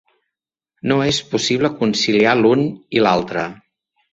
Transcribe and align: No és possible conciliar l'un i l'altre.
No 0.91 0.97
és 1.09 1.19
possible 1.35 1.71
conciliar 1.83 2.35
l'un 2.41 2.67
i 2.99 3.05
l'altre. 3.05 3.49